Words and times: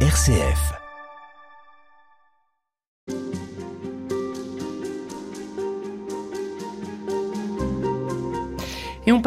RCF. 0.00 0.85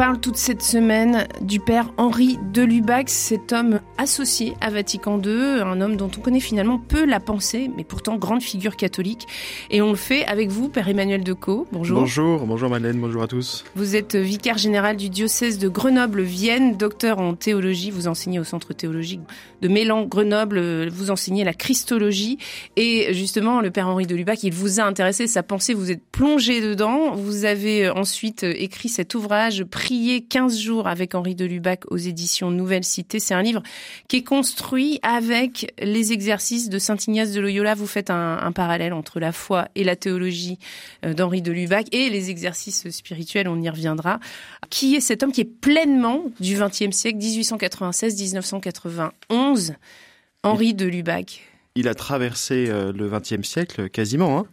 Parle 0.00 0.18
toute 0.18 0.38
cette 0.38 0.62
semaine 0.62 1.28
du 1.42 1.60
père 1.60 1.92
Henri 1.98 2.38
de 2.54 2.62
Lubac, 2.62 3.10
cet 3.10 3.52
homme 3.52 3.80
associé 3.98 4.54
à 4.62 4.70
Vatican 4.70 5.20
II, 5.20 5.60
un 5.60 5.78
homme 5.82 5.96
dont 5.96 6.10
on 6.16 6.22
connaît 6.22 6.40
finalement 6.40 6.78
peu 6.78 7.04
la 7.04 7.20
pensée, 7.20 7.70
mais 7.76 7.84
pourtant 7.84 8.16
grande 8.16 8.40
figure 8.40 8.76
catholique. 8.76 9.26
Et 9.68 9.82
on 9.82 9.90
le 9.90 9.96
fait 9.96 10.24
avec 10.24 10.48
vous, 10.48 10.70
père 10.70 10.88
Emmanuel 10.88 11.22
Decaux. 11.22 11.66
Bonjour. 11.70 12.00
Bonjour, 12.00 12.46
bonjour 12.46 12.70
Madeleine, 12.70 12.98
bonjour 12.98 13.22
à 13.22 13.26
tous. 13.26 13.62
Vous 13.76 13.94
êtes 13.94 14.16
vicaire 14.16 14.56
général 14.56 14.96
du 14.96 15.10
diocèse 15.10 15.58
de 15.58 15.68
Grenoble-Vienne, 15.68 16.78
docteur 16.78 17.18
en 17.18 17.34
théologie, 17.34 17.90
vous 17.90 18.08
enseignez 18.08 18.38
au 18.40 18.44
centre 18.44 18.72
théologique 18.72 19.20
de 19.60 19.68
Mélan-Grenoble, 19.68 20.88
vous 20.88 21.10
enseignez 21.10 21.44
la 21.44 21.52
Christologie. 21.52 22.38
Et 22.76 23.12
justement, 23.12 23.60
le 23.60 23.70
père 23.70 23.86
Henri 23.86 24.06
de 24.06 24.16
Lubac, 24.16 24.44
il 24.44 24.54
vous 24.54 24.80
a 24.80 24.84
intéressé, 24.84 25.26
sa 25.26 25.42
pensée, 25.42 25.74
vous 25.74 25.90
êtes 25.90 26.02
plongé 26.10 26.62
dedans. 26.62 27.14
Vous 27.14 27.44
avez 27.44 27.90
ensuite 27.90 28.44
écrit 28.44 28.88
cet 28.88 29.14
ouvrage 29.14 29.64
Prier 29.90 30.22
15 30.22 30.56
jours 30.56 30.86
avec 30.86 31.16
Henri 31.16 31.34
de 31.34 31.44
Lubac 31.44 31.80
aux 31.90 31.96
éditions 31.96 32.52
Nouvelle 32.52 32.84
Cité. 32.84 33.18
C'est 33.18 33.34
un 33.34 33.42
livre 33.42 33.60
qui 34.06 34.18
est 34.18 34.22
construit 34.22 35.00
avec 35.02 35.74
les 35.82 36.12
exercices 36.12 36.68
de 36.68 36.78
Saint 36.78 36.94
Ignace 36.94 37.32
de 37.32 37.40
Loyola. 37.40 37.74
Vous 37.74 37.88
faites 37.88 38.08
un, 38.08 38.52
parallèle 38.52 38.92
entre 38.92 39.18
la 39.18 39.32
foi 39.32 39.66
et 39.74 39.82
la 39.82 39.96
théologie 39.96 40.60
euh, 41.04 41.12
d'Henri 41.12 41.42
de 41.42 41.50
Lubac 41.50 41.88
et 41.90 42.08
les 42.08 42.30
exercices 42.30 42.88
spirituels, 42.88 43.48
on 43.48 43.60
y 43.60 43.68
reviendra. 43.68 44.20
Qui 44.68 44.94
est 44.94 45.00
cet 45.00 45.24
homme 45.24 45.32
qui 45.32 45.40
est 45.40 45.44
pleinement 45.44 46.22
du 46.38 46.54
XXe 46.54 46.96
siècle, 46.96 47.18
1896-1991, 47.18 49.72
Henri 50.44 50.72
de 50.72 50.86
Lubac 50.86 51.42
il 51.76 51.88
a 51.88 51.94
traversé 51.94 52.66
euh, 52.68 52.92
le 52.92 53.08
XXe 53.08 53.46
siècle 53.46 53.88
quasiment. 53.88 54.38
Hein. 54.38 54.46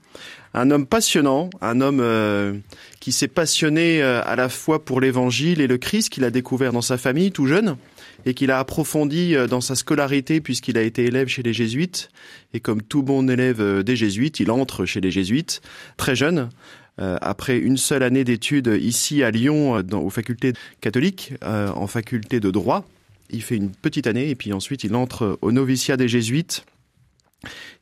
Un 0.53 0.71
homme 0.71 0.85
passionnant, 0.85 1.49
un 1.61 1.81
homme 1.81 1.99
euh, 2.01 2.53
qui 2.99 3.11
s'est 3.11 3.27
passionné 3.27 4.01
euh, 4.01 4.21
à 4.23 4.35
la 4.35 4.49
fois 4.49 4.83
pour 4.83 5.01
l'Évangile 5.01 5.61
et 5.61 5.67
le 5.67 5.77
Christ 5.77 6.09
qu'il 6.09 6.23
a 6.23 6.31
découvert 6.31 6.71
dans 6.71 6.81
sa 6.81 6.97
famille 6.97 7.31
tout 7.31 7.47
jeune 7.47 7.77
et 8.25 8.33
qu'il 8.33 8.51
a 8.51 8.59
approfondi 8.59 9.35
dans 9.49 9.61
sa 9.61 9.75
scolarité 9.75 10.41
puisqu'il 10.41 10.77
a 10.77 10.81
été 10.81 11.05
élève 11.05 11.27
chez 11.27 11.43
les 11.43 11.53
jésuites. 11.53 12.09
Et 12.53 12.59
comme 12.59 12.81
tout 12.81 13.03
bon 13.03 13.29
élève 13.29 13.83
des 13.83 13.95
jésuites, 13.95 14.39
il 14.39 14.51
entre 14.51 14.85
chez 14.85 14.99
les 14.99 15.11
jésuites 15.11 15.61
très 15.95 16.15
jeune. 16.15 16.49
après 16.97 17.57
une 17.57 17.77
seule 17.77 18.03
année 18.03 18.23
d'études 18.23 18.75
ici 18.81 19.23
à 19.23 19.31
Lyon, 19.31 19.81
dans, 19.81 20.01
aux 20.01 20.09
facultés 20.09 20.53
catholiques, 20.81 21.35
en 21.43 21.87
faculté 21.87 22.39
de 22.39 22.51
droit, 22.51 22.85
il 23.29 23.41
fait 23.41 23.55
une 23.55 23.71
petite 23.71 24.07
année 24.07 24.29
et 24.29 24.35
puis 24.35 24.53
ensuite 24.53 24.83
il 24.83 24.95
entre 24.95 25.37
au 25.41 25.51
noviciat 25.51 25.97
des 25.97 26.07
jésuites 26.07 26.65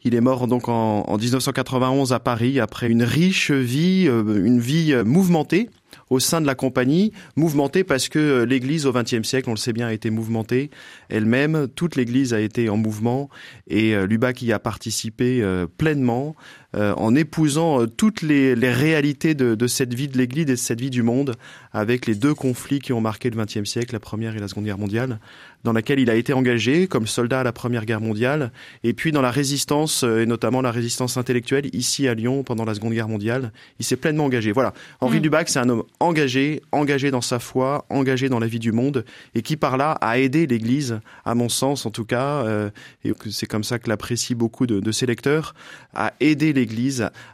il 0.03 0.16
est 0.16 0.22
mort 0.22 0.48
donc 0.48 0.70
en, 0.70 1.02
en, 1.02 1.17
1991 1.17 2.14
à 2.14 2.20
Paris 2.20 2.59
après 2.59 2.88
une 2.88 3.03
riche 3.03 3.52
vie, 3.52 4.06
euh, 4.08 4.45
une 4.45 4.59
vie 4.59 4.94
euh, 4.94 5.03
mouvementée 5.03 5.70
au 6.09 6.20
sein 6.20 6.42
de 6.42 6.45
la 6.45 6.56
compagnie, 6.56 7.14
mouvementée 7.36 7.83
parce 7.83 8.09
que 8.09 8.20
euh, 8.20 8.45
l'Église 8.45 8.86
au 8.86 8.92
XXe 8.92 9.23
siècle, 9.23 9.50
on 9.50 9.53
le 9.53 9.58
sait 9.58 9.73
bien, 9.73 9.88
a 9.88 9.94
été 9.94 10.09
mouvementée 10.09 10.70
elle-même. 11.09 11.67
Toute 11.73 11.95
l'Église 11.95 12.33
a 12.33 12.39
été 12.39 12.70
en 12.70 12.78
mouvement 12.78 13.30
et 13.67 13.95
Lubac 14.06 14.42
y 14.42 14.52
a 14.52 14.59
participé 14.59 15.44
pleinement 15.78 16.36
en 16.76 17.16
épousant 17.16 17.88
toutes 17.88 18.22
les, 18.22 18.56
les 18.56 18.72
réalités 18.72 19.34
de, 19.34 19.56
de, 19.56 19.68
cette 19.68 19.94
vie 19.94 20.08
de 20.08 20.18
l'Église 20.18 20.44
et 20.44 20.45
de 20.45 20.56
cette 20.56 20.82
vie 20.82 20.90
du 20.90 21.04
monde 21.04 21.36
avec 21.72 22.06
les 22.06 22.16
deux 22.16 22.34
conflits 22.34 22.80
qui 22.80 22.94
ont 22.94 23.02
marqué 23.02 23.30
le 23.30 23.44
XXe 23.44 23.70
siècle, 23.70 23.94
la 23.94 24.00
Première 24.00 24.36
et 24.36 24.40
la 24.40 24.48
Seconde 24.48 24.66
Guerre 24.66 24.78
mondiale, 24.78 25.20
dans 25.66 25.73
laquelle 25.73 26.00
il 26.00 26.09
a 26.09 26.16
été 26.16 26.32
engagé 26.32 26.88
comme 26.88 27.08
soldat 27.08 27.42
à 27.42 27.44
la 27.44 27.52
Première 27.52 27.86
Guerre 27.86 28.00
mondiale 28.00 28.52
et 28.84 28.94
puis 28.94 29.12
dans 29.12 29.22
la 29.22 29.32
résistance 29.32 30.04
et 30.04 30.26
notamment 30.26 30.62
la 30.62 30.72
résistance 30.72 31.17
intellectuelle 31.17 31.70
ici 31.73 32.08
à 32.08 32.14
Lyon 32.14 32.44
pendant 32.44 32.66
la 32.66 32.76
Seconde 32.76 32.94
Guerre 32.94 33.10
mondiale. 33.10 33.52
Il 33.80 33.86
s'est 33.86 33.95
pleinement 33.95 34.26
engagé. 34.26 34.52
Voilà. 34.52 34.73
Henri 35.02 35.17
mmh. 35.17 35.22
Dubac, 35.22 35.49
c'est 35.49 35.60
un 35.60 35.67
homme 35.70 35.83
engagé, 35.99 36.61
engagé 36.72 37.11
dans 37.11 37.22
sa 37.22 37.39
foi, 37.39 37.86
engagé 37.89 38.30
dans 38.30 38.39
la 38.39 38.48
vie 38.48 38.60
du 38.60 38.72
monde 38.72 39.05
et 39.33 39.42
qui 39.42 39.58
par 39.58 39.78
là 39.78 39.98
a 40.02 40.20
aidé 40.20 40.48
l'Église, 40.48 40.99
à 41.26 41.36
mon 41.36 41.49
sens 41.49 41.86
en 41.86 41.92
tout 41.92 42.05
cas, 42.05 42.45
euh, 42.45 42.70
et 43.04 43.14
c'est 43.32 43.48
comme 43.48 43.64
ça 43.64 43.80
que 43.80 43.89
l'apprécient 43.89 44.38
beaucoup 44.38 44.67
de, 44.67 44.80
de, 44.80 44.92
ses 44.92 45.05
lecteurs, 45.05 45.55
à 45.94 46.14
aider 46.20 46.54
l'Église 46.54 46.64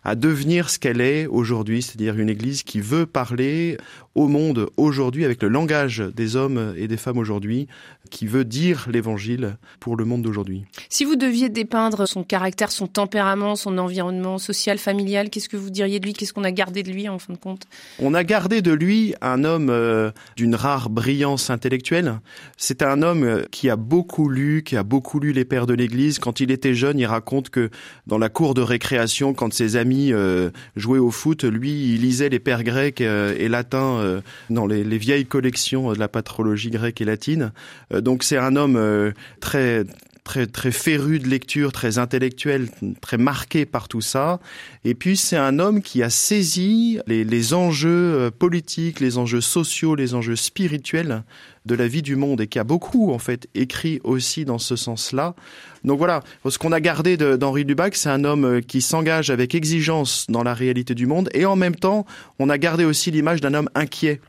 à 0.04 0.16
devenir 0.16 0.70
ce 0.70 0.80
qu'elle 0.80 1.02
est 1.02 1.28
aujourd'hui, 1.28 1.82
c'est-à-dire 1.82 2.18
une 2.20 2.30
Église 2.30 2.64
qui 2.64 2.82
veut 2.82 3.06
parler 3.06 3.78
au 4.16 4.28
monde 4.28 4.70
aujourd'hui 4.78 5.24
avec 5.26 5.42
le 5.42 5.48
langage 5.48 6.04
des 6.16 6.36
hommes 6.36 6.74
et 6.76 6.88
des 6.88 6.98
femmes 6.98 7.18
aujourd'hui, 7.18 7.68
qui 8.10 8.28
veut 8.28 8.44
dire 8.44 8.88
l'Évangile 8.92 9.58
pour 9.80 9.96
le 9.96 10.04
monde 10.04 10.22
d'aujourd'hui. 10.22 10.66
Si 10.90 11.06
vous 11.06 11.16
deviez 11.16 11.50
dépeindre 11.50 12.08
son 12.08 12.24
caractère, 12.24 12.72
son 12.72 12.88
tempérament, 12.88 13.56
son 13.56 13.78
environnement 13.78 14.38
social, 14.38 14.78
familial, 14.78 15.30
qu'est-ce 15.30 15.48
que 15.48 15.58
vous 15.58 15.70
diriez 15.70 16.00
de 16.00 16.06
lui? 16.06 16.14
Qu'est-ce 16.14 16.34
qu'on 16.34 16.44
a 16.44 16.52
gardé 16.52 16.84
de 16.84 16.92
lui 16.92 17.08
en 17.08 17.20
fin 17.20 17.34
de 17.34 17.38
compte? 17.38 17.64
On 18.00 18.14
a 18.14 18.24
gardé 18.24 18.62
de 18.62 18.74
lui 18.74 19.16
un 19.22 19.44
homme 19.44 19.70
euh, 19.70 20.12
d'une 20.36 20.56
rare 20.56 20.90
brillance 20.90 21.50
intellectuelle. 21.50 22.20
C'est 22.58 22.82
un 22.82 23.02
homme 23.02 23.24
euh, 23.24 23.44
qui 23.50 23.70
a 23.70 23.78
beaucoup 23.78 24.30
lu, 24.30 24.64
qui 24.64 24.76
a 24.76 24.84
beaucoup 24.84 25.20
lu 25.20 25.32
les 25.32 25.46
pères 25.46 25.68
de 25.68 25.74
l'Église. 25.74 26.20
Quand 26.20 26.42
il 26.42 26.52
était 26.52 26.74
jeune, 26.74 27.00
il 27.00 27.06
raconte 27.06 27.50
que 27.50 27.70
dans 28.08 28.18
la 28.18 28.30
cour 28.30 28.54
de 28.54 28.62
récréation, 28.62 29.21
quand 29.34 29.54
ses 29.54 29.76
amis 29.76 30.12
euh, 30.12 30.50
jouaient 30.76 31.00
au 31.00 31.12
foot, 31.12 31.44
lui, 31.44 31.94
il 31.94 32.02
lisait 32.02 32.30
les 32.30 32.40
pères 32.40 32.64
grecs 32.64 33.02
et 33.02 33.48
latins 33.48 34.22
dans 34.50 34.66
les, 34.66 34.84
les, 34.84 34.98
vieilles 34.98 35.26
collections 35.26 35.94
de 35.94 36.00
la 36.00 36.08
patrologie 36.08 36.70
grecque 36.70 37.02
et 37.02 37.06
latine. 37.06 37.52
donc 37.92 38.24
c'est 38.24 38.38
un 38.38 38.56
homme 38.56 39.14
très 39.40 39.86
très 40.24 40.46
très 40.48 40.72
féru 40.72 41.20
de 41.20 41.28
lecture, 41.28 41.72
très 41.72 41.98
intellectuel, 41.98 42.70
très 43.02 43.18
marqué 43.18 43.66
par 43.66 43.88
tout 43.88 44.02
ça. 44.02 44.40
Et 44.86 44.94
puis 44.96 45.18
c'est 45.18 45.38
un 45.38 45.60
homme 45.60 45.82
qui 45.82 46.04
a 46.04 46.10
saisi 46.10 47.00
les, 47.08 47.24
les, 47.24 47.54
enjeux 47.54 47.90
euh, 47.90 48.32
politiques, 48.32 49.00
les 49.00 49.18
enjeux 49.18 49.42
sociaux, 49.42 49.96
les 49.96 50.14
enjeux 50.14 50.36
spirituels 50.36 51.24
de 51.66 51.76
la 51.76 51.88
vie 51.88 52.02
du 52.02 52.16
monde 52.16 52.42
et 52.42 52.48
qui 52.48 52.60
a 52.60 52.64
beaucoup 52.64 53.12
en 53.12 53.20
fait 53.20 53.48
écrit 53.56 54.00
aussi 54.04 54.46
dans 54.46 54.58
ce 54.58 54.76
sens-là. 54.76 55.36
Donc 55.84 55.98
voilà, 55.98 56.22
ce 56.48 56.58
qu'on 56.58 56.72
a 56.72 56.80
gardé 56.80 57.18
d'Henri 57.18 57.64
Lubac, 57.64 57.96
c'est 57.96 58.10
un 58.10 58.24
homme 58.24 58.46
euh, 58.46 58.62
qui 58.62 58.82
s'engage 58.82 59.30
avec 59.30 59.56
exigence 59.56 60.28
dans 60.30 60.44
la 60.44 60.54
réalité 60.54 60.96
du 60.96 61.06
monde 61.08 61.30
et 61.34 61.46
en 61.46 61.56
même 61.56 61.76
temps, 61.76 62.06
on 62.40 62.50
a 62.50 62.58
gardé 62.58 62.86
aussi 62.86 63.12
l'image 63.12 63.42
d'un 63.42 63.54
homme 63.54 63.70
inquiet 63.76 64.22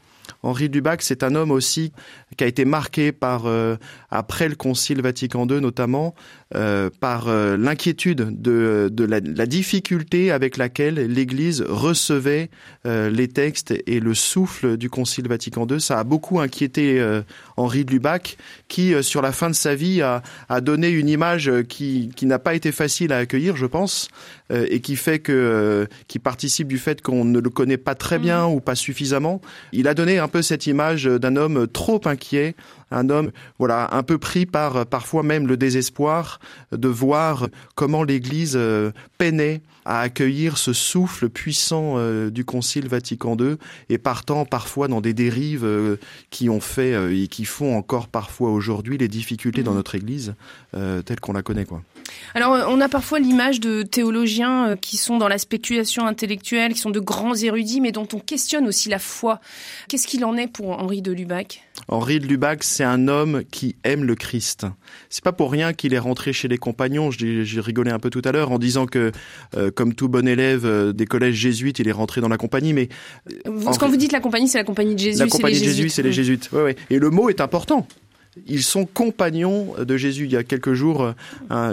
Henri 0.42 0.68
Dubac, 0.68 1.02
c'est 1.02 1.22
un 1.22 1.34
homme 1.34 1.52
aussi 1.52 1.92
qui 2.36 2.44
a 2.44 2.46
été 2.46 2.64
marqué 2.64 3.12
par, 3.12 3.46
euh, 3.46 3.76
après 4.10 4.48
le 4.48 4.56
Concile 4.56 5.00
Vatican 5.00 5.46
II 5.46 5.60
notamment, 5.60 6.14
euh, 6.54 6.90
par 7.00 7.28
euh, 7.28 7.56
l'inquiétude 7.56 8.40
de, 8.42 8.88
de 8.92 9.04
la, 9.04 9.20
la, 9.20 9.46
difficulté 9.46 10.30
avec 10.30 10.56
laquelle 10.56 10.94
l'Église 10.94 11.62
recevait 11.62 12.50
les 12.84 13.28
textes 13.28 13.74
et 13.86 14.00
le 14.00 14.14
souffle 14.14 14.76
du 14.76 14.90
Concile 14.90 15.28
Vatican 15.28 15.66
II. 15.68 15.80
Ça 15.80 15.98
a 15.98 16.04
beaucoup 16.04 16.40
inquiété 16.40 17.04
Henri 17.56 17.84
de 17.84 17.90
Lubac, 17.90 18.36
qui, 18.68 18.94
sur 19.02 19.20
la 19.22 19.32
fin 19.32 19.50
de 19.50 19.54
sa 19.54 19.74
vie, 19.74 20.00
a, 20.00 20.22
a 20.48 20.60
donné 20.60 20.88
une 20.88 21.08
image 21.08 21.50
qui, 21.68 22.10
qui 22.16 22.26
n'a 22.26 22.38
pas 22.38 22.54
été 22.54 22.72
facile 22.72 23.12
à 23.12 23.18
accueillir, 23.18 23.56
je 23.56 23.66
pense, 23.66 24.08
et 24.50 24.80
qui 24.80 24.96
fait 24.96 25.18
que, 25.18 25.86
qui 26.08 26.18
participe 26.18 26.68
du 26.68 26.78
fait 26.78 27.02
qu'on 27.02 27.24
ne 27.24 27.40
le 27.40 27.50
connaît 27.50 27.76
pas 27.76 27.94
très 27.94 28.18
bien 28.18 28.48
mmh. 28.48 28.52
ou 28.52 28.60
pas 28.60 28.74
suffisamment. 28.74 29.40
Il 29.72 29.86
a 29.86 29.94
donné 29.94 30.18
un 30.18 30.28
peu 30.32 30.42
cette 30.42 30.66
image 30.66 31.04
d'un 31.04 31.36
homme 31.36 31.68
trop 31.68 32.00
inquiet, 32.06 32.56
un 32.90 33.10
homme 33.10 33.30
voilà 33.58 33.94
un 33.94 34.02
peu 34.02 34.18
pris 34.18 34.46
par 34.46 34.86
parfois 34.86 35.22
même 35.22 35.46
le 35.46 35.56
désespoir 35.56 36.40
de 36.72 36.88
voir 36.88 37.48
comment 37.74 38.02
l'Église 38.02 38.54
euh, 38.56 38.90
peinait 39.18 39.62
à 39.84 40.00
accueillir 40.00 40.58
ce 40.58 40.72
souffle 40.72 41.28
puissant 41.28 41.94
euh, 41.96 42.30
du 42.30 42.44
Concile 42.44 42.88
Vatican 42.88 43.36
II 43.38 43.56
et 43.88 43.98
partant 43.98 44.44
parfois 44.44 44.88
dans 44.88 45.00
des 45.00 45.14
dérives 45.14 45.64
euh, 45.64 45.96
qui 46.30 46.48
ont 46.48 46.60
fait 46.60 46.92
et 47.14 47.28
qui 47.28 47.44
font 47.44 47.76
encore 47.76 48.08
parfois 48.08 48.50
aujourd'hui 48.50 48.98
les 48.98 49.08
difficultés 49.08 49.62
dans 49.62 49.72
mmh. 49.72 49.76
notre 49.76 49.94
Église 49.94 50.34
telle 50.72 51.20
qu'on 51.20 51.34
la 51.34 51.42
connaît 51.42 51.66
quoi. 51.66 51.82
Alors, 52.34 52.66
on 52.68 52.80
a 52.80 52.88
parfois 52.88 53.18
l'image 53.18 53.60
de 53.60 53.82
théologiens 53.82 54.76
qui 54.80 54.96
sont 54.96 55.18
dans 55.18 55.28
la 55.28 55.38
spéculation 55.38 56.06
intellectuelle, 56.06 56.72
qui 56.72 56.80
sont 56.80 56.90
de 56.90 57.00
grands 57.00 57.34
érudits, 57.34 57.80
mais 57.80 57.92
dont 57.92 58.08
on 58.12 58.18
questionne 58.18 58.66
aussi 58.66 58.88
la 58.88 58.98
foi. 58.98 59.40
Qu'est-ce 59.88 60.06
qu'il 60.06 60.24
en 60.24 60.36
est 60.36 60.48
pour 60.48 60.70
Henri 60.70 61.02
de 61.02 61.12
Lubac? 61.12 61.62
Henri 61.88 62.20
de 62.20 62.26
Lubac, 62.26 62.64
c'est 62.64 62.84
un 62.84 63.08
homme 63.08 63.42
qui 63.50 63.76
aime 63.84 64.04
le 64.04 64.14
Christ. 64.14 64.66
C'est 65.10 65.24
pas 65.24 65.32
pour 65.32 65.50
rien 65.50 65.72
qu'il 65.72 65.94
est 65.94 65.98
rentré 65.98 66.32
chez 66.32 66.48
les 66.48 66.58
compagnons. 66.58 67.10
J'ai 67.10 67.60
rigolé 67.60 67.90
un 67.90 67.98
peu 67.98 68.10
tout 68.10 68.22
à 68.24 68.32
l'heure 68.32 68.52
en 68.52 68.58
disant 68.58 68.86
que, 68.86 69.12
euh, 69.56 69.70
comme 69.70 69.94
tout 69.94 70.08
bon 70.08 70.26
élève 70.26 70.64
euh, 70.64 70.92
des 70.92 71.06
collèges 71.06 71.34
jésuites, 71.34 71.78
il 71.78 71.88
est 71.88 71.92
rentré 71.92 72.20
dans 72.20 72.28
la 72.28 72.38
compagnie. 72.38 72.72
Mais 72.72 72.88
quand 73.44 73.88
vous 73.88 73.96
dites 73.96 74.12
la 74.12 74.20
compagnie, 74.20 74.48
c'est 74.48 74.58
la 74.58 74.64
compagnie 74.64 74.94
de 74.94 75.00
Jésus. 75.00 75.18
La 75.18 75.26
compagnie 75.26 75.58
de 75.58 75.64
Jésus, 75.64 75.88
c'est 75.88 76.02
les 76.02 76.12
jésuites. 76.12 76.50
Ouais, 76.52 76.62
ouais. 76.62 76.76
Et 76.90 76.98
le 76.98 77.10
mot 77.10 77.28
est 77.28 77.40
important 77.40 77.86
ils 78.46 78.62
sont 78.62 78.86
compagnons 78.86 79.74
de 79.78 79.96
Jésus. 79.96 80.24
Il 80.24 80.32
y 80.32 80.36
a 80.36 80.44
quelques 80.44 80.72
jours, 80.72 81.12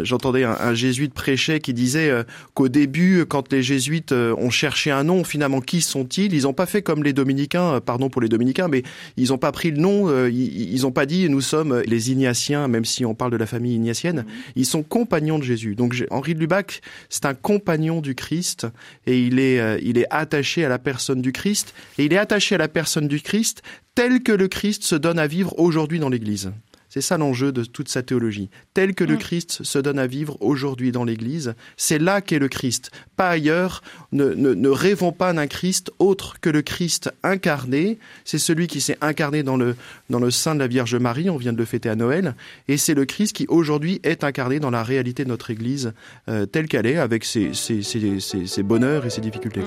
j'entendais 0.04 0.44
un, 0.44 0.74
jésuite 0.74 1.14
prêcher 1.14 1.60
qui 1.60 1.74
disait 1.74 2.12
qu'au 2.54 2.68
début, 2.68 3.26
quand 3.28 3.52
les 3.52 3.64
jésuites 3.64 4.12
ont 4.12 4.50
cherché 4.50 4.92
un 4.92 5.04
nom, 5.04 5.24
finalement, 5.24 5.62
qui 5.62 5.82
sont-ils? 5.82 6.34
Ils 6.34 6.44
n'ont 6.44 6.54
pas 6.54 6.66
fait 6.66 6.82
comme 6.82 7.04
les 7.04 7.14
dominicains, 7.14 7.80
pardon 7.80 8.10
pour 8.10 8.22
les 8.22 8.30
dominicains, 8.30 8.68
mais 8.68 8.84
ils 9.18 9.30
n'ont 9.30 9.38
pas 9.38 9.52
pris 9.52 9.72
le 9.72 9.78
nom, 9.78 10.28
ils 10.28 10.82
n'ont 10.82 10.92
pas 10.92 11.06
dit 11.06 11.30
nous 11.30 11.42
sommes 11.42 11.82
les 11.86 12.12
Ignatiens, 12.12 12.68
même 12.68 12.86
si 12.86 13.06
on 13.06 13.16
parle 13.16 13.32
de 13.32 13.38
la 13.38 13.46
famille 13.46 13.76
ignatienne. 13.76 14.26
Ils 14.56 14.66
sont 14.66 14.84
compagnons 14.84 15.40
de 15.40 15.44
Jésus. 15.44 15.76
Donc 15.76 15.96
Henri 16.12 16.36
de 16.36 16.40
Lubac, 16.40 16.82
c'est 17.10 17.26
un 17.26 17.34
compagnon 17.34 18.02
du 18.02 18.16
Christ 18.16 18.68
et 19.08 19.20
il 19.20 19.40
est 19.40 20.06
attaché 20.10 20.66
à 20.66 20.70
la 20.70 20.80
personne 20.80 21.22
du 21.22 21.32
Christ 21.32 21.74
et 21.98 22.06
il 22.06 22.14
est 22.14 22.18
attaché 22.18 22.56
à 22.56 22.58
la 22.58 22.68
personne 22.68 23.08
du 23.08 23.22
Christ 23.22 23.62
tel 24.00 24.24
que 24.24 24.32
le 24.32 24.48
Christ 24.48 24.84
se 24.84 24.96
donne 24.96 25.20
à 25.20 25.28
vivre 25.28 25.60
aujourd'hui 25.60 26.00
dans 26.00 26.08
l'Église. 26.08 26.54
C'est 26.88 27.02
ça 27.02 27.18
l'enjeu 27.18 27.52
de 27.52 27.66
toute 27.66 27.90
sa 27.90 28.02
théologie. 28.02 28.50
Tel 28.74 28.96
que 28.96 29.04
le 29.04 29.16
mm. 29.16 29.20
Christ 29.20 29.64
se 29.66 29.78
donne 29.78 30.00
à 30.00 30.08
vivre 30.08 30.38
aujourd'hui 30.40 30.94
dans 30.94 31.04
l'Église, 31.04 31.54
c'est 31.76 32.00
là 32.00 32.22
qu'est 32.22 32.40
le 32.40 32.48
Christ, 32.48 32.92
pas 33.18 33.28
ailleurs. 33.28 33.84
Ne, 34.14 34.34
ne, 34.36 34.70
rêvons 34.70 35.12
pas 35.12 35.34
d'un 35.34 35.48
Christ 35.48 35.92
autre 36.00 36.40
que 36.40 36.50
le 36.50 36.62
Christ 36.62 37.12
incarné. 37.24 38.00
C'est 38.24 38.38
celui 38.38 38.68
qui 38.68 38.80
s'est 38.80 38.98
incarné 39.02 39.44
dans 39.44 39.58
le, 39.58 39.76
dans 40.10 40.20
le 40.20 40.32
sein 40.32 40.56
de 40.56 40.62
la 40.62 40.68
Vierge 40.68 40.96
Marie, 40.96 41.30
on 41.30 41.36
vient 41.36 41.52
de 41.52 41.58
le 41.58 41.66
fêter 41.66 41.90
à 41.90 41.96
Noël, 41.98 42.36
et 42.70 42.78
c'est 42.78 42.94
le 42.94 43.04
Christ 43.04 43.36
qui 43.36 43.48
aujourd'hui 43.50 44.00
est 44.04 44.24
incarné 44.24 44.62
dans 44.62 44.72
la 44.72 44.82
réalité 44.82 45.26
de 45.26 45.30
notre 45.30 45.52
Église 45.52 45.92
euh, 46.30 46.46
telle 46.46 46.70
qu'elle 46.70 46.86
est, 46.86 47.00
avec 47.00 47.26
ses, 47.26 47.54
ses, 47.54 47.82
ses, 47.82 48.22
ses, 48.22 48.64
bonheurs 48.64 49.06
et 49.06 49.10
ses 49.10 49.20
difficultés. 49.20 49.60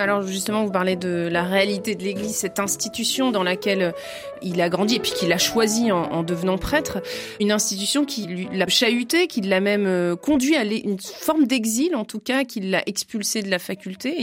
Alors 0.00 0.22
justement, 0.22 0.64
vous 0.64 0.72
parlez 0.72 0.96
de 0.96 1.28
la 1.30 1.42
réalité 1.42 1.94
de 1.94 2.02
l'Église, 2.02 2.34
cette 2.34 2.58
institution 2.58 3.30
dans 3.30 3.42
laquelle 3.42 3.82
euh, 3.82 3.92
il 4.42 4.60
a 4.60 4.68
grandi 4.68 4.96
et 4.96 5.00
puis 5.00 5.12
qu'il 5.12 5.32
a 5.32 5.38
choisi 5.38 5.92
en, 5.92 6.22
devenant 6.22 6.58
prêtre, 6.58 7.02
une 7.40 7.52
institution 7.52 8.04
qui 8.04 8.48
l'a 8.52 8.68
chahuté, 8.68 9.26
qui 9.26 9.40
l'a 9.40 9.60
même 9.60 9.86
euh, 9.86 10.16
conduit 10.16 10.56
à 10.56 10.64
une 10.64 10.98
forme 11.00 11.46
d'exil 11.46 11.94
en 11.94 12.04
tout 12.04 12.20
cas, 12.20 12.44
qui 12.44 12.60
l'a 12.60 12.82
expulsé 12.86 13.42
de 13.42 13.50
la 13.50 13.58
faculté. 13.58 14.16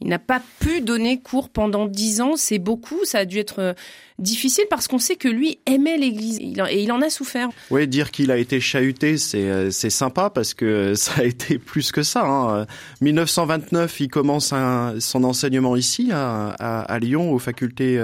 Il 0.00 0.08
n'a 0.08 0.18
pas 0.18 0.42
pu 0.60 0.80
donner 0.80 1.20
cours 1.20 1.48
pendant 1.48 1.86
dix 1.86 2.20
ans, 2.20 2.36
c'est 2.36 2.58
beaucoup, 2.58 3.04
ça 3.04 3.18
a 3.18 3.24
dû 3.24 3.38
être 3.38 3.60
euh, 3.60 3.72
difficile 4.18 4.64
parce 4.68 4.86
qu'on 4.86 4.98
sait 4.98 5.16
que 5.16 5.28
lui 5.28 5.58
aimait 5.66 5.96
l'Église 5.96 6.38
et 6.38 6.82
il 6.82 6.92
en 6.92 7.00
a 7.00 7.10
souffert. 7.10 7.48
Oui, 7.70 7.88
dire 7.88 8.10
qu'il 8.10 8.30
a 8.30 8.36
été 8.36 8.60
chahuté, 8.60 9.16
c'est 9.16 9.48
euh, 9.48 9.70
sympa 9.70 10.30
parce 10.30 10.54
que 10.54 10.94
ça 10.96 11.22
a 11.22 11.24
été 11.24 11.58
plus 11.58 11.92
que 11.92 12.02
ça. 12.02 12.24
Hein. 12.24 12.66
1929, 13.00 14.00
il 14.00 14.08
commence 14.08 14.52
son 14.98 15.24
enseignement 15.24 15.76
ici 15.76 16.10
à, 16.12 16.50
à, 16.50 16.98
Lyon, 16.98 17.32
aux 17.32 17.38
facultés 17.38 17.98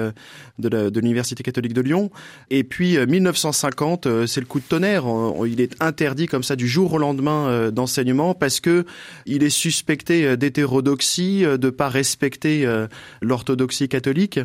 de 0.58 1.00
l'Université 1.00 1.35
catholique 1.42 1.74
de 1.74 1.80
Lyon. 1.80 2.10
Et 2.50 2.64
puis 2.64 2.98
1950, 2.98 4.06
euh, 4.06 4.26
c'est 4.26 4.40
le 4.40 4.46
coup 4.46 4.60
de 4.60 4.64
tonnerre. 4.64 5.04
Il 5.46 5.60
est 5.60 5.74
interdit 5.80 6.26
comme 6.26 6.42
ça 6.42 6.56
du 6.56 6.68
jour 6.68 6.92
au 6.92 6.98
lendemain 6.98 7.70
d'enseignement 7.70 8.34
parce 8.34 8.60
que 8.60 8.84
il 9.26 9.42
est 9.42 9.50
suspecté 9.50 10.36
d'hétérodoxie, 10.36 11.42
de 11.42 11.70
pas 11.70 11.88
respecter 11.88 12.66
l'orthodoxie 13.20 13.88
catholique, 13.88 14.40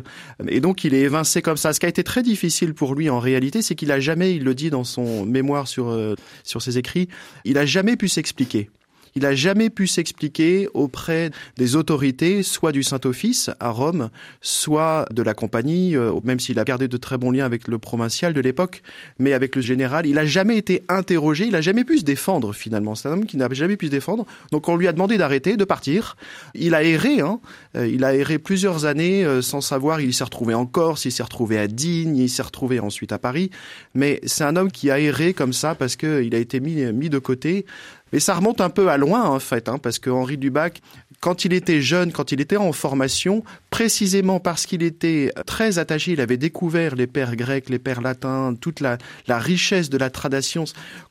et 0.48 0.60
donc 0.60 0.84
il 0.84 0.94
est 0.94 1.00
évincé 1.00 1.42
comme 1.42 1.56
ça 1.56 1.72
ce 1.72 1.80
qui 1.80 1.86
a 1.86 1.88
été 1.88 2.04
très 2.04 2.22
difficile 2.22 2.74
pour 2.74 2.94
lui 2.94 3.10
en 3.10 3.18
réalité, 3.18 3.62
c'est 3.62 3.74
qu'il 3.74 3.90
a 3.92 4.00
jamais, 4.00 4.34
il 4.34 4.44
le 4.44 4.54
dit 4.54 4.70
dans 4.70 4.84
son 4.84 5.24
mémoire 5.24 5.68
sur 5.68 5.88
euh, 5.88 6.14
sur 6.44 6.62
ses 6.62 6.78
écrits, 6.78 7.08
il 7.44 7.58
a 7.58 7.66
jamais 7.66 7.96
pu 7.96 8.08
s'expliquer 8.08 8.70
il 9.14 9.26
a 9.26 9.34
jamais 9.34 9.70
pu 9.70 9.86
s'expliquer 9.86 10.68
auprès 10.74 11.30
des 11.56 11.76
autorités, 11.76 12.42
soit 12.42 12.72
du 12.72 12.82
Saint-Office 12.82 13.50
à 13.60 13.70
Rome, 13.70 14.10
soit 14.40 15.06
de 15.12 15.22
la 15.22 15.34
compagnie, 15.34 15.96
euh, 15.96 16.12
même 16.24 16.40
s'il 16.40 16.58
a 16.58 16.64
gardé 16.64 16.88
de 16.88 16.96
très 16.96 17.18
bons 17.18 17.30
liens 17.30 17.44
avec 17.44 17.68
le 17.68 17.78
provincial 17.78 18.32
de 18.32 18.40
l'époque, 18.40 18.82
mais 19.18 19.32
avec 19.32 19.56
le 19.56 19.62
général, 19.62 20.06
il 20.06 20.18
a 20.18 20.26
jamais 20.26 20.56
été 20.56 20.82
interrogé, 20.88 21.46
il 21.46 21.54
a 21.54 21.60
jamais 21.60 21.84
pu 21.84 21.98
se 21.98 22.04
défendre 22.04 22.52
finalement. 22.52 22.94
C'est 22.94 23.08
un 23.08 23.12
homme 23.12 23.26
qui 23.26 23.36
n'a 23.36 23.48
jamais 23.52 23.76
pu 23.76 23.86
se 23.86 23.90
défendre. 23.90 24.26
Donc 24.50 24.68
on 24.68 24.76
lui 24.76 24.88
a 24.88 24.92
demandé 24.92 25.18
d'arrêter, 25.18 25.56
de 25.56 25.64
partir. 25.64 26.16
Il 26.54 26.74
a 26.74 26.82
erré, 26.82 27.20
hein. 27.20 27.40
Euh, 27.76 27.86
il 27.86 28.04
a 28.04 28.14
erré 28.14 28.38
plusieurs 28.38 28.84
années 28.84 29.24
euh, 29.24 29.42
sans 29.42 29.60
savoir. 29.60 30.00
Il 30.00 30.14
s'est 30.14 30.24
retrouvé 30.24 30.54
en 30.54 30.66
Corse, 30.66 31.04
il 31.04 31.12
s'est 31.12 31.22
retrouvé 31.22 31.58
à 31.58 31.66
Digne, 31.66 32.16
il 32.16 32.28
s'est 32.28 32.42
retrouvé 32.42 32.80
ensuite 32.80 33.12
à 33.12 33.18
Paris. 33.18 33.50
Mais 33.94 34.20
c'est 34.24 34.44
un 34.44 34.56
homme 34.56 34.70
qui 34.70 34.90
a 34.90 34.98
erré 34.98 35.34
comme 35.34 35.52
ça 35.52 35.74
parce 35.74 35.96
qu'il 35.96 36.34
a 36.34 36.38
été 36.38 36.60
mis, 36.60 36.82
mis 36.92 37.10
de 37.10 37.18
côté. 37.18 37.66
Mais 38.12 38.20
ça 38.20 38.34
remonte 38.34 38.60
un 38.60 38.70
peu 38.70 38.88
à 38.88 38.96
loin, 38.96 39.24
en 39.24 39.38
fait, 39.38 39.68
hein, 39.68 39.78
parce 39.78 39.98
que 39.98 40.10
Henri 40.10 40.36
Dubac, 40.36 40.80
quand 41.20 41.44
il 41.44 41.52
était 41.52 41.80
jeune, 41.80 42.12
quand 42.12 42.32
il 42.32 42.40
était 42.40 42.56
en 42.56 42.72
formation, 42.72 43.44
précisément 43.70 44.40
parce 44.40 44.66
qu'il 44.66 44.82
était 44.82 45.30
très 45.46 45.78
attaché, 45.78 46.12
il 46.12 46.20
avait 46.20 46.36
découvert 46.36 46.96
les 46.96 47.06
pères 47.06 47.36
grecs, 47.36 47.68
les 47.68 47.78
pères 47.78 48.00
latins, 48.00 48.54
toute 48.60 48.80
la, 48.80 48.98
la 49.28 49.38
richesse 49.38 49.88
de 49.88 49.96
la 49.98 50.10
tradition 50.10 50.64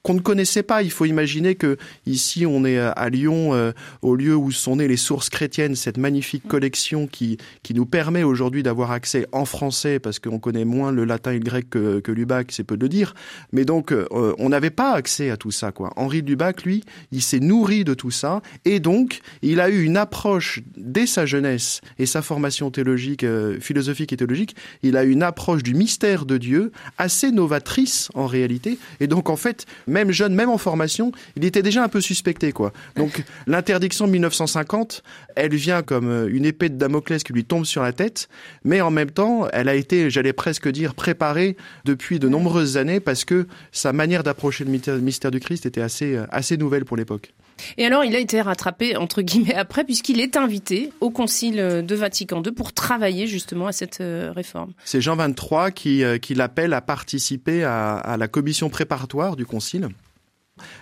qu'on 0.03 0.13
ne 0.13 0.19
connaissait 0.19 0.63
pas. 0.63 0.83
Il 0.83 0.91
faut 0.91 1.05
imaginer 1.05 1.55
que 1.55 1.77
ici, 2.05 2.45
on 2.45 2.65
est 2.65 2.77
à 2.77 3.09
Lyon, 3.09 3.53
euh, 3.53 3.71
au 4.01 4.15
lieu 4.15 4.35
où 4.35 4.51
sont 4.51 4.75
nées 4.75 4.87
les 4.87 4.97
sources 4.97 5.29
chrétiennes, 5.29 5.75
cette 5.75 5.97
magnifique 5.97 6.47
collection 6.47 7.07
qui, 7.07 7.37
qui 7.63 7.73
nous 7.73 7.85
permet 7.85 8.23
aujourd'hui 8.23 8.63
d'avoir 8.63 8.91
accès 8.91 9.27
en 9.31 9.45
français, 9.45 9.99
parce 9.99 10.19
qu'on 10.19 10.39
connaît 10.39 10.65
moins 10.65 10.91
le 10.91 11.05
latin 11.05 11.31
et 11.31 11.39
le 11.39 11.45
grec 11.45 11.69
que, 11.69 11.99
que 11.99 12.11
Lubac, 12.11 12.51
c'est 12.51 12.63
peu 12.63 12.75
de 12.75 12.83
le 12.83 12.89
dire. 12.89 13.13
Mais 13.53 13.63
donc, 13.63 13.91
euh, 13.91 14.07
on 14.11 14.49
n'avait 14.49 14.69
pas 14.69 14.91
accès 14.91 15.29
à 15.29 15.37
tout 15.37 15.51
ça, 15.51 15.71
quoi. 15.71 15.93
Henri 15.95 16.21
Lubac, 16.21 16.63
lui, 16.63 16.83
il 17.11 17.21
s'est 17.21 17.39
nourri 17.39 17.83
de 17.83 17.93
tout 17.93 18.11
ça, 18.11 18.41
et 18.65 18.79
donc 18.79 19.21
il 19.41 19.59
a 19.59 19.69
eu 19.69 19.83
une 19.83 19.97
approche 19.97 20.59
dès 20.77 21.05
sa 21.05 21.25
jeunesse 21.25 21.81
et 21.99 22.05
sa 22.05 22.21
formation 22.21 22.71
théologique, 22.71 23.23
euh, 23.23 23.59
philosophique 23.59 24.13
et 24.13 24.17
théologique, 24.17 24.55
il 24.83 24.97
a 24.97 25.03
eu 25.03 25.11
une 25.11 25.23
approche 25.23 25.63
du 25.63 25.73
mystère 25.73 26.25
de 26.25 26.37
Dieu 26.37 26.71
assez 26.97 27.31
novatrice 27.31 28.09
en 28.13 28.27
réalité, 28.27 28.77
et 28.99 29.07
donc 29.07 29.29
en 29.29 29.35
fait, 29.35 29.65
même 29.87 30.11
jeune, 30.11 30.33
même 30.33 30.49
en 30.49 30.57
formation, 30.57 31.11
il 31.35 31.45
était 31.45 31.61
déjà 31.61 31.83
un 31.83 31.89
peu 31.89 32.01
suspecté 32.01 32.51
quoi. 32.51 32.73
Donc 32.95 33.23
l'interdiction 33.47 34.07
de 34.07 34.11
1950, 34.11 35.03
elle 35.35 35.55
vient 35.55 35.81
comme 35.81 36.09
euh, 36.09 36.29
une 36.31 36.45
épée 36.45 36.69
de 36.69 36.75
Damoclès 36.75 37.23
qui 37.23 37.33
lui 37.33 37.45
tombe 37.45 37.65
sur 37.65 37.81
la 37.81 37.93
tête, 37.93 38.29
mais 38.63 38.81
en 38.81 38.91
même 38.91 39.11
temps, 39.11 39.47
elle 39.53 39.69
a 39.69 39.75
été, 39.75 40.09
j'allais 40.09 40.33
presque 40.33 40.69
dire, 40.69 40.95
préparée 40.95 41.55
depuis 41.85 42.19
de 42.19 42.27
nombreuses 42.27 42.77
années 42.77 42.99
parce 42.99 43.25
que 43.25 43.47
sa 43.71 43.93
manière 43.93 44.23
d'approcher 44.23 44.63
le 44.65 44.99
mystère 44.99 45.31
du 45.31 45.39
Christ 45.39 45.65
était 45.65 45.81
assez 45.81 46.15
euh, 46.15 46.25
assez 46.31 46.57
nouvelle 46.57 46.80
pour 46.85 46.97
l'époque. 46.97 47.33
Et 47.77 47.85
alors, 47.85 48.03
il 48.03 48.15
a 48.15 48.19
été 48.19 48.41
rattrapé, 48.41 48.97
entre 48.97 49.21
guillemets, 49.21 49.53
après, 49.55 49.83
puisqu'il 49.83 50.19
est 50.19 50.35
invité 50.35 50.91
au 50.99 51.09
Concile 51.09 51.83
de 51.85 51.95
Vatican 51.95 52.41
II 52.43 52.51
pour 52.51 52.73
travailler 52.73 53.27
justement 53.27 53.67
à 53.67 53.71
cette 53.71 54.01
euh, 54.01 54.31
réforme. 54.35 54.73
C'est 54.83 55.01
Jean 55.01 55.15
23 55.15 55.71
qui, 55.71 56.03
euh, 56.03 56.17
qui 56.17 56.33
l'appelle 56.33 56.73
à 56.73 56.81
participer 56.81 57.63
à, 57.63 57.95
à 57.97 58.17
la 58.17 58.27
commission 58.27 58.69
préparatoire 58.69 59.35
du 59.35 59.45
Concile. 59.45 59.89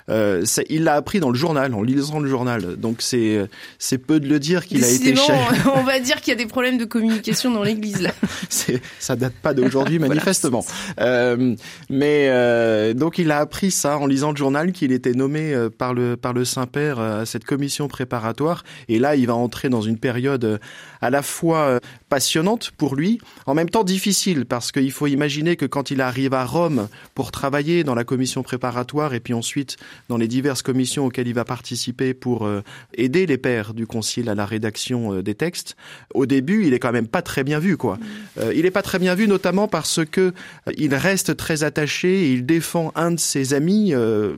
Euh, 0.09 0.43
il 0.69 0.83
l'a 0.83 0.95
appris 0.95 1.19
dans 1.19 1.29
le 1.29 1.35
journal, 1.35 1.73
en 1.73 1.81
lisant 1.81 2.19
le 2.19 2.29
journal. 2.29 2.75
Donc 2.77 2.97
c'est 3.01 3.47
c'est 3.77 3.97
peu 3.97 4.19
de 4.19 4.27
le 4.27 4.39
dire 4.39 4.65
qu'il 4.65 4.83
a 4.83 4.89
été. 4.89 5.13
on 5.75 5.83
va 5.83 5.99
dire 5.99 6.21
qu'il 6.21 6.29
y 6.29 6.35
a 6.35 6.37
des 6.37 6.47
problèmes 6.47 6.77
de 6.77 6.85
communication 6.85 7.51
dans 7.51 7.63
l'Église 7.63 8.01
là. 8.01 8.11
c'est 8.49 8.81
ça 8.99 9.15
date 9.15 9.35
pas 9.41 9.53
d'aujourd'hui 9.53 9.99
manifestement. 9.99 10.65
Euh, 10.99 11.55
mais 11.89 12.27
euh, 12.29 12.93
donc 12.93 13.17
il 13.17 13.31
a 13.31 13.39
appris 13.39 13.71
ça 13.71 13.97
en 13.97 14.07
lisant 14.07 14.31
le 14.31 14.37
journal 14.37 14.71
qu'il 14.71 14.91
était 14.91 15.13
nommé 15.13 15.67
par 15.77 15.93
le 15.93 16.17
par 16.17 16.33
le 16.33 16.45
Saint 16.45 16.67
Père 16.67 16.99
à 16.99 17.25
cette 17.25 17.45
commission 17.45 17.87
préparatoire. 17.87 18.63
Et 18.87 18.99
là 18.99 19.15
il 19.15 19.27
va 19.27 19.35
entrer 19.35 19.69
dans 19.69 19.81
une 19.81 19.97
période 19.97 20.59
à 21.01 21.09
la 21.09 21.21
fois 21.21 21.79
passionnante 22.09 22.71
pour 22.71 22.95
lui, 22.95 23.19
en 23.45 23.53
même 23.53 23.69
temps 23.69 23.83
difficile 23.83 24.45
parce 24.45 24.71
qu'il 24.71 24.91
faut 24.91 25.07
imaginer 25.07 25.55
que 25.55 25.65
quand 25.65 25.91
il 25.91 26.01
arrive 26.01 26.33
à 26.33 26.45
Rome 26.45 26.87
pour 27.15 27.31
travailler 27.31 27.83
dans 27.83 27.95
la 27.95 28.03
commission 28.03 28.43
préparatoire 28.43 29.13
et 29.13 29.19
puis 29.19 29.33
ensuite 29.33 29.68
dans 30.07 30.17
les 30.17 30.27
diverses 30.27 30.61
commissions 30.61 31.05
auxquelles 31.05 31.27
il 31.27 31.33
va 31.33 31.45
participer 31.45 32.13
pour 32.13 32.45
euh, 32.45 32.61
aider 32.93 33.25
les 33.25 33.37
pères 33.37 33.73
du 33.73 33.87
concile 33.87 34.29
à 34.29 34.35
la 34.35 34.45
rédaction 34.45 35.13
euh, 35.13 35.23
des 35.23 35.35
textes, 35.35 35.75
au 36.13 36.25
début, 36.25 36.65
il 36.65 36.73
est 36.73 36.79
quand 36.79 36.91
même 36.91 37.07
pas 37.07 37.21
très 37.21 37.43
bien 37.43 37.59
vu, 37.59 37.77
quoi. 37.77 37.95
Mm. 37.95 38.01
Euh, 38.39 38.53
il 38.55 38.65
est 38.65 38.71
pas 38.71 38.81
très 38.81 38.99
bien 38.99 39.15
vu, 39.15 39.27
notamment 39.27 39.67
parce 39.67 40.01
que 40.05 40.33
il 40.77 40.93
reste 40.95 41.35
très 41.37 41.63
attaché 41.63 42.25
et 42.25 42.33
il 42.33 42.45
défend 42.45 42.91
un 42.95 43.11
de 43.11 43.19
ses 43.19 43.53
amis 43.53 43.93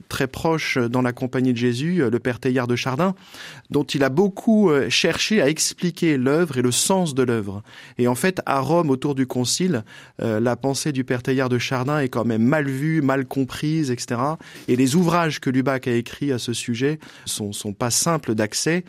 très 0.10 0.28
proche 0.28 0.78
dans 0.78 1.02
la 1.02 1.14
compagnie 1.14 1.54
de 1.54 1.58
Jésus, 1.58 2.04
le 2.10 2.20
père 2.20 2.40
Teilhard 2.40 2.68
de 2.68 2.76
Chardin, 2.76 3.16
dont 3.70 3.84
il 3.84 4.04
a 4.04 4.10
beaucoup 4.10 4.72
cherché 4.90 5.42
à 5.42 5.50
expliquer 5.50 6.18
l'œuvre 6.18 6.58
et 6.58 6.62
le 6.62 6.72
sens 6.72 7.14
de 7.14 7.24
l'œuvre. 7.24 7.64
Et 7.98 8.08
en 8.08 8.16
fait, 8.16 8.42
à 8.46 8.60
Rome, 8.60 8.90
autour 8.90 9.16
du 9.16 9.28
concile, 9.28 9.84
la 10.20 10.56
pensée 10.56 10.92
du 10.92 11.04
père 11.04 11.24
Teilhard 11.24 11.50
de 11.50 11.58
Chardin 11.58 12.00
est 12.00 12.10
quand 12.10 12.26
même 12.26 12.44
mal 12.44 12.68
vue, 12.68 13.02
mal 13.02 13.26
comprise, 13.26 13.92
etc. 13.92 14.22
Et 14.68 14.76
les 14.76 14.96
ouvrages 14.96 15.21
que 15.30 15.50
Lubac 15.50 15.88
a 15.88 15.92
écrits 15.92 16.32
à 16.32 16.40
ce 16.40 16.54
sujet 16.54 17.00
sont, 17.26 17.54
sont 17.54 17.74
pas 17.74 17.92
simples 17.92 18.36
d'accès 18.36 18.84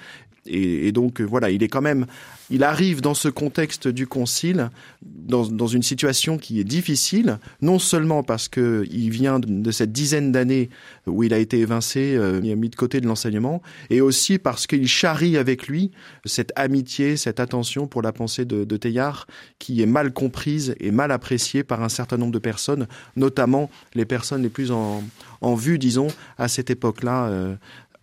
Et, 0.47 0.91
donc 0.91 1.21
voilà, 1.21 1.51
il 1.51 1.63
est 1.63 1.69
quand 1.69 1.81
même, 1.81 2.07
il 2.51 2.65
arrive 2.65 3.01
dans 3.01 3.15
ce 3.15 3.29
contexte 3.29 3.87
du 3.87 4.09
concile, 4.09 4.71
dans, 5.03 5.67
une 5.67 5.83
situation 5.83 6.37
qui 6.37 6.59
est 6.59 6.65
difficile, 6.65 7.39
non 7.61 7.79
seulement 7.79 8.25
parce 8.25 8.49
que 8.49 8.85
il 8.91 9.11
vient 9.11 9.39
de, 9.39 9.71
cette 9.71 9.93
dizaine 9.93 10.33
d'années 10.33 10.69
où 11.07 11.23
il 11.23 11.33
a 11.33 11.39
été 11.39 11.61
évincé, 11.61 12.15
euh, 12.17 12.41
mis 12.57 12.69
de 12.69 12.75
côté 12.75 13.01
de 13.01 13.07
l'enseignement, 13.07 13.63
et 13.89 14.01
aussi 14.01 14.39
parce 14.39 14.67
qu'il 14.67 14.89
charrie 14.89 15.37
avec 15.37 15.69
lui 15.69 15.93
cette 16.25 16.53
amitié, 16.57 17.17
cette 17.17 17.39
attention 17.39 17.87
pour 17.87 18.03
la 18.03 18.13
pensée 18.13 18.45
de, 18.45 18.65
de 18.65 18.77
Teilhard, 18.77 19.29
qui 19.61 19.81
est 19.81 19.87
mal 19.87 20.13
comprise 20.13 20.75
et 20.81 20.91
mal 20.91 21.13
appréciée 21.13 21.63
par 21.63 21.83
un 21.83 21.89
certain 21.89 22.17
nombre 22.17 22.33
de 22.33 22.41
personnes, 22.41 22.89
notamment 23.15 23.71
les 23.95 24.05
personnes 24.05 24.43
les 24.43 24.51
plus 24.51 24.73
en, 24.73 25.05
en 25.41 25.55
vue, 25.55 25.79
disons, 25.79 26.09
à 26.37 26.49
cette 26.49 26.71
époque-là 26.71 27.27
euh, 27.27 27.55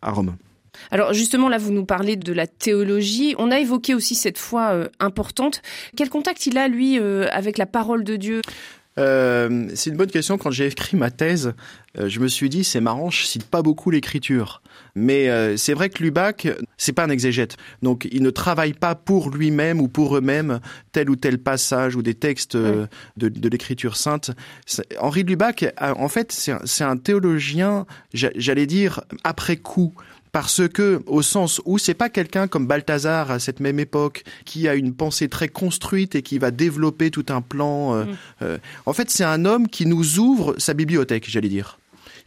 à 0.02 0.12
Rome. 0.12 0.36
Alors 0.92 1.14
justement, 1.14 1.50
là, 1.50 1.58
vous 1.58 1.72
nous 1.72 1.86
parlez 1.86 2.16
de 2.16 2.34
la 2.34 2.48
théologie. 2.48 3.36
On 3.38 3.52
a 3.52 3.60
évoqué 3.60 3.94
aussi 3.94 4.16
cette 4.16 4.38
foi 4.38 4.72
euh, 4.72 4.88
importante. 5.00 5.62
Quel 5.96 6.10
contact 6.10 6.46
il 6.46 6.58
a, 6.58 6.68
lui, 6.68 7.00
euh, 7.00 7.28
avec 7.32 7.58
la 7.58 7.66
parole 7.66 8.04
de 8.04 8.16
Dieu? 8.16 8.42
Euh, 8.98 9.70
c'est 9.76 9.92
une 9.92 9.98
bonne 9.98 10.12
question. 10.12 10.38
Quand 10.38 10.52
j'ai 10.52 10.68
écrit 10.68 10.98
ma 10.98 11.10
thèse, 11.10 11.54
je 11.98 12.20
me 12.20 12.28
suis 12.28 12.50
dit 12.50 12.64
c'est 12.64 12.82
marrant, 12.82 13.10
je 13.10 13.24
cite 13.24 13.46
pas 13.46 13.62
beaucoup 13.62 13.92
l'écriture, 13.92 14.62
mais 14.94 15.30
euh, 15.30 15.56
c'est 15.58 15.74
vrai 15.74 15.90
que 15.90 16.04
Lubac 16.04 16.48
c'est 16.78 16.92
pas 16.92 17.06
un 17.06 17.10
exégète, 17.10 17.56
donc 17.82 18.08
il 18.12 18.22
ne 18.22 18.30
travaille 18.30 18.74
pas 18.74 18.96
pour 18.96 19.30
lui-même 19.30 19.80
ou 19.80 19.88
pour 19.88 20.18
eux-mêmes 20.18 20.60
tel 20.92 21.10
ou 21.10 21.16
tel 21.16 21.40
passage 21.40 21.96
ou 21.96 22.02
des 22.02 22.14
textes 22.14 22.56
euh, 22.56 22.88
de, 23.16 23.30
de 23.30 23.50
l'écriture 23.50 23.96
sainte. 23.96 24.32
Henri 25.00 25.24
de 25.24 25.30
Lubac, 25.30 25.74
en 25.80 26.10
fait, 26.10 26.32
c'est 26.32 26.82
un, 26.84 26.90
un 26.90 26.98
théologien, 26.98 27.86
j'allais 28.14 28.66
dire 28.66 29.02
après 29.24 29.58
coup 29.58 29.94
parce 30.32 30.68
que 30.68 31.02
au 31.06 31.22
sens 31.22 31.62
où 31.66 31.78
c'est 31.78 31.94
pas 31.94 32.10
quelqu'un 32.10 32.48
comme 32.48 32.68
Balthazar 32.68 33.32
à 33.32 33.40
cette 33.40 33.60
même 33.60 33.80
époque 33.80 34.24
qui 34.46 34.68
a 34.68 34.76
une 34.76 34.94
pensée 34.94 35.30
très 35.30 35.48
construite 35.48 36.16
et 36.16 36.22
qui 36.22 36.38
va 36.38 36.52
développer 36.52 37.12
tout 37.12 37.26
un 37.30 37.42
plan. 37.42 37.96
Euh, 37.96 38.06
mm. 38.06 38.18
euh, 38.44 38.58
en 38.86 38.94
fait, 38.94 39.10
c'est 39.10 39.24
un 39.24 39.46
homme 39.46 39.68
qui 39.68 39.86
nous 39.86 40.20
ouvre 40.20 40.56
sa 40.58 40.74
bibliothèque, 40.74 41.26
j'allais 41.30 41.50
dire. 41.50 41.79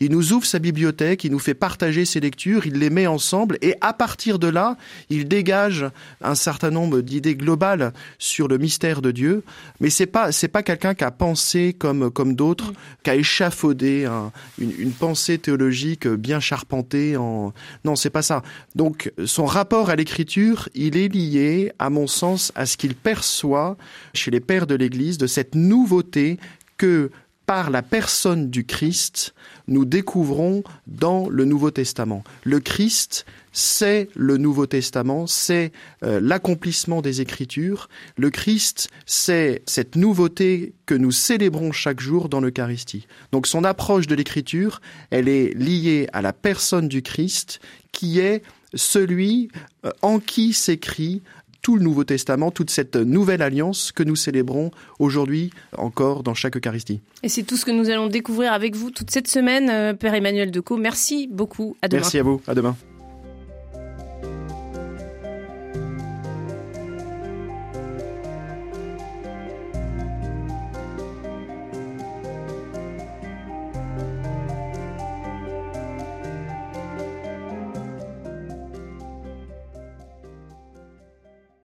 Il 0.03 0.11
nous 0.11 0.33
ouvre 0.33 0.45
sa 0.45 0.59
bibliothèque, 0.59 1.23
il 1.23 1.31
nous 1.31 1.39
fait 1.39 1.55
partager 1.55 2.05
ses 2.05 2.19
lectures, 2.19 2.67
il 2.67 2.75
les 2.75 2.91
met 2.91 3.07
ensemble 3.07 3.57
et 3.63 3.77
à 3.81 3.93
partir 3.93 4.41
de 4.41 4.49
là, 4.49 4.77
il 5.11 5.29
dégage 5.29 5.87
un 6.21 6.35
certain 6.35 6.71
nombre 6.71 7.03
d'idées 7.03 7.37
globales 7.37 7.93
sur 8.19 8.49
le 8.49 8.59
mystère 8.59 9.01
de 9.01 9.13
Dieu. 9.13 9.45
Mais 9.79 9.91
c'est 9.91 10.07
pas 10.07 10.33
c'est 10.33 10.49
pas 10.49 10.65
quelqu'un 10.65 10.95
qui 10.95 11.05
a 11.05 11.13
pensé 11.13 11.73
comme 11.73 12.11
comme 12.11 12.35
d'autres, 12.35 12.73
qui 13.05 13.11
a 13.11 13.15
échafaudé 13.15 14.07
un, 14.07 14.33
une, 14.59 14.73
une, 14.77 14.91
pensée 14.91 15.39
théologique 15.39 16.09
bien 16.09 16.41
charpentée. 16.41 17.17
En 17.17 17.53
non, 17.85 17.95
c'est 17.95 18.11
pas 18.11 18.23
ça. 18.23 18.43
Donc 18.75 19.13
son 19.25 19.47
rapport 19.47 19.89
à 19.89 19.95
l'écriture, 19.95 20.69
il 20.75 20.97
est 20.97 21.15
lié, 21.15 21.71
à 21.79 21.91
mon 21.91 22.09
sens, 22.09 22.51
à 22.57 22.67
ce 22.67 22.77
qu'il 22.77 22.97
perçoit 22.97 23.77
chez 24.15 24.33
les 24.33 24.41
pères 24.41 24.67
de 24.67 24.75
l'Église 24.75 25.17
de 25.17 25.29
cette 25.29 25.55
nouveauté 25.55 26.41
que 26.77 27.13
par 27.47 27.71
la 27.71 27.83
personne 27.83 28.51
du 28.51 28.65
Christ, 28.65 29.35
nous 29.69 29.85
découvrons 29.85 30.63
dans 30.87 31.29
le 31.29 31.45
Nouveau 31.45 31.71
Testament. 31.71 32.25
Le 32.45 32.61
Christ, 32.61 33.27
c'est 33.53 34.09
le 34.15 34.39
Nouveau 34.39 34.67
Testament, 34.67 35.27
c'est 35.27 35.73
euh, 36.03 36.21
l'accomplissement 36.23 37.03
des 37.03 37.21
Écritures. 37.21 37.89
Le 38.17 38.31
Christ, 38.31 38.89
c'est 39.07 39.63
cette 39.67 39.97
nouveauté 39.97 40.75
que 40.87 40.95
nous 40.95 41.13
célébrons 41.13 41.73
chaque 41.73 42.01
jour 42.01 42.29
dans 42.29 42.41
l'Eucharistie. 42.41 43.07
Donc 43.31 43.47
son 43.47 43.65
approche 43.65 44.07
de 44.07 44.15
l'Écriture, 44.15 44.81
elle 45.11 45.29
est 45.29 45.55
liée 45.55 46.09
à 46.13 46.23
la 46.23 46.33
personne 46.33 46.89
du 46.89 47.03
Christ, 47.03 47.61
qui 47.93 48.19
est 48.19 48.43
celui 48.75 49.51
euh, 49.85 49.91
en 50.01 50.19
qui 50.19 50.53
s'écrit 50.53 51.23
tout 51.63 51.77
le 51.77 51.85
Nouveau 51.85 52.05
Testament, 52.05 52.51
toute 52.51 52.71
cette 52.71 52.97
nouvelle 52.97 53.41
alliance 53.41 53.93
que 53.93 54.03
nous 54.03 54.17
célébrons 54.17 54.71
aujourd'hui 54.99 55.51
encore 55.79 56.23
dans 56.23 56.35
chaque 56.35 56.57
Eucharistie. 56.57 57.01
Et 57.23 57.29
c'est 57.29 57.45
tout 57.45 57.57
ce 57.57 57.65
que 57.65 57.71
nous 57.71 57.89
allons 57.89 58.09
découvrir 58.09 58.53
avec 58.53 58.77
vous 58.77 58.91
toute 58.91 59.11
cette 59.11 59.29
semaine, 59.29 59.71
euh, 59.71 59.95
Père 59.95 60.15
Emmanuel 60.15 60.51
Decaux. 60.51 60.77
Merci 60.77 61.29
beaucoup. 61.31 61.77
À 61.81 61.89
demain. 61.89 62.01
Merci 62.03 62.19
à 62.19 62.23
vous. 62.23 62.43
À 62.47 62.55
demain. 62.55 62.77